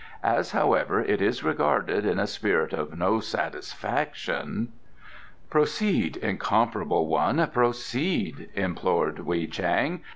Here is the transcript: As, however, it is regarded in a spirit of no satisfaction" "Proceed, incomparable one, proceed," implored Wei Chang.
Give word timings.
As, 0.23 0.51
however, 0.51 0.99
it 0.99 1.21
is 1.21 1.43
regarded 1.43 2.07
in 2.07 2.17
a 2.17 2.25
spirit 2.25 2.73
of 2.73 2.97
no 2.97 3.19
satisfaction" 3.19 4.73
"Proceed, 5.51 6.17
incomparable 6.17 7.05
one, 7.05 7.45
proceed," 7.53 8.49
implored 8.55 9.19
Wei 9.19 9.45
Chang. 9.45 10.01